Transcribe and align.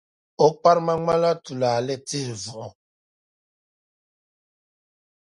O 0.45 0.47
kparima 0.59 0.93
ŋmanila 0.99 1.31
tulaale 1.43 1.95
tihi 2.07 2.33
vuɣa. 2.43 2.67